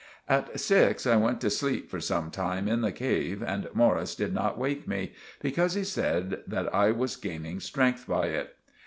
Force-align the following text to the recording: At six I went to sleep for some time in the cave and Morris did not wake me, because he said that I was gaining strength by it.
At 0.27 0.59
six 0.59 1.05
I 1.05 1.15
went 1.15 1.41
to 1.41 1.51
sleep 1.51 1.87
for 1.91 1.99
some 2.01 2.31
time 2.31 2.67
in 2.67 2.81
the 2.81 2.91
cave 2.91 3.43
and 3.43 3.67
Morris 3.75 4.15
did 4.15 4.33
not 4.33 4.57
wake 4.57 4.87
me, 4.87 5.13
because 5.43 5.75
he 5.75 5.83
said 5.83 6.39
that 6.47 6.73
I 6.73 6.89
was 6.89 7.15
gaining 7.15 7.59
strength 7.59 8.07
by 8.07 8.29
it. 8.29 8.55